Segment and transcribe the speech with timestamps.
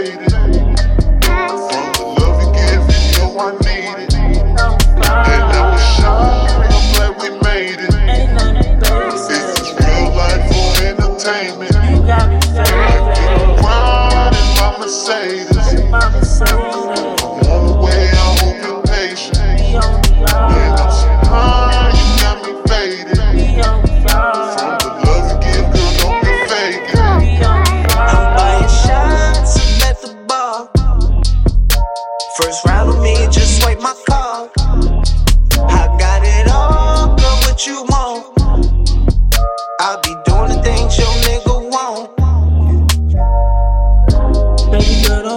[0.00, 4.14] From the love you give me, yo, I need it.
[4.14, 5.84] And I was
[6.72, 7.92] I'm glad we made it.
[8.80, 10.48] This is real life
[10.80, 11.76] entertainment.
[13.62, 16.89] I in my Mercedes.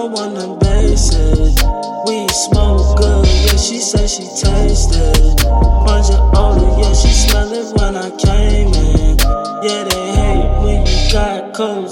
[0.04, 1.16] I wanna base.
[2.06, 5.38] We smoke good, yeah, she said she tasted.
[5.40, 9.18] Bunch of older, yeah, she smelled it when I came in.
[9.64, 11.90] Yeah, they hate when you got cold.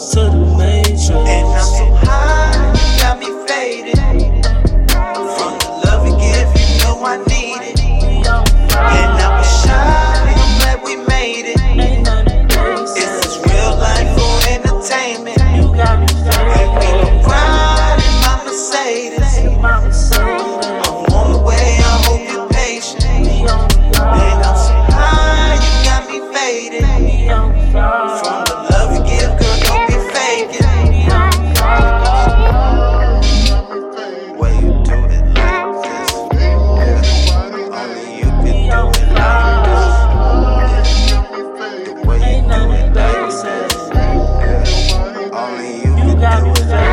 [46.31, 46.90] Jerusalem.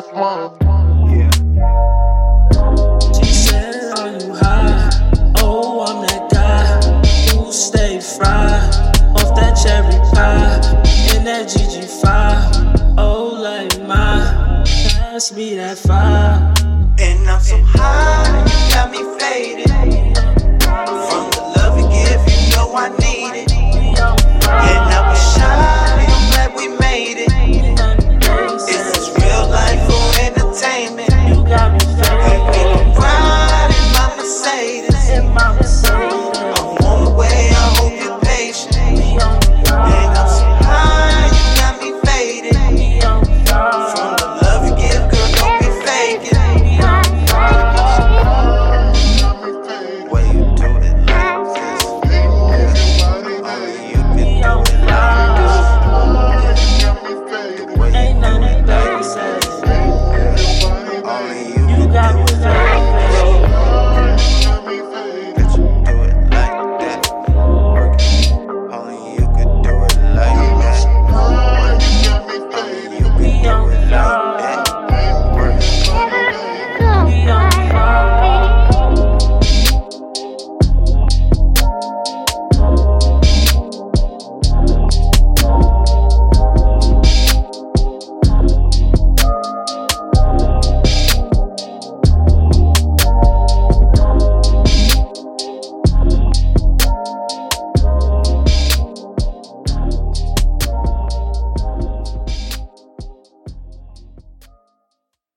[0.00, 0.56] last one.
[3.14, 3.32] She
[3.98, 4.90] Are you high?
[5.38, 7.52] Oh, I'm that guy who
[9.14, 10.60] off that cherry pie
[11.24, 12.94] that GG5.
[12.98, 16.49] Oh, like my, pass me that fire.